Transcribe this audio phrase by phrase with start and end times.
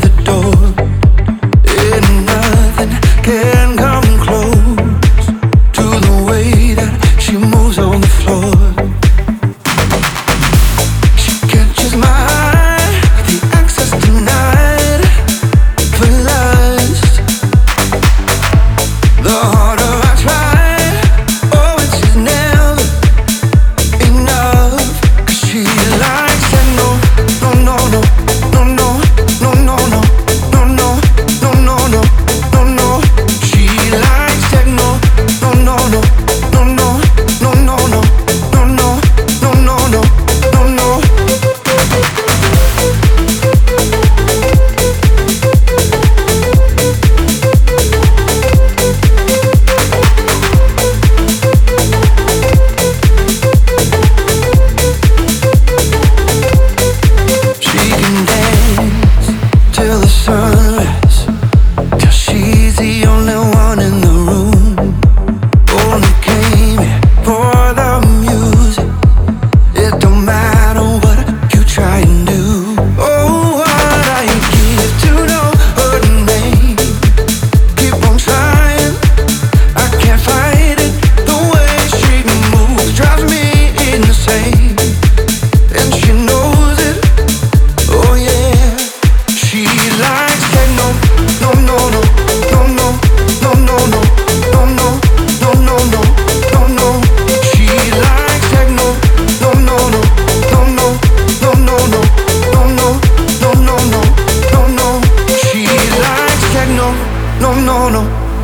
[0.00, 0.23] the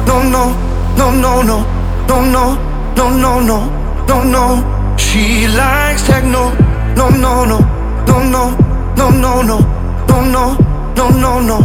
[0.07, 0.55] no, no,
[0.97, 1.65] no, no, no,
[2.09, 2.59] no, no,
[2.97, 3.59] no, no, no,
[4.09, 4.97] no, no.
[4.97, 6.51] She likes techno,
[6.97, 7.59] no, no, no,
[8.07, 8.51] no, no,
[8.97, 9.59] no, no, no,
[10.09, 10.57] no, no,
[10.97, 11.59] no, no, no.